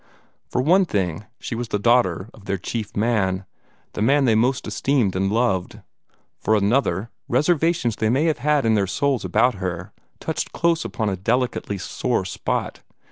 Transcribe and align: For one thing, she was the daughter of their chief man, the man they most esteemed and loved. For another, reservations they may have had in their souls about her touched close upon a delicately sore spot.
For 0.49 0.63
one 0.63 0.85
thing, 0.85 1.25
she 1.39 1.53
was 1.53 1.67
the 1.67 1.77
daughter 1.77 2.27
of 2.33 2.45
their 2.45 2.57
chief 2.57 2.97
man, 2.97 3.45
the 3.93 4.01
man 4.01 4.25
they 4.25 4.33
most 4.33 4.65
esteemed 4.65 5.15
and 5.15 5.31
loved. 5.31 5.79
For 6.39 6.55
another, 6.55 7.11
reservations 7.27 7.97
they 7.97 8.09
may 8.09 8.23
have 8.23 8.39
had 8.39 8.65
in 8.65 8.73
their 8.73 8.87
souls 8.87 9.23
about 9.23 9.53
her 9.61 9.93
touched 10.19 10.53
close 10.53 10.83
upon 10.83 11.09
a 11.09 11.15
delicately 11.15 11.77
sore 11.77 12.25
spot. 12.25 12.79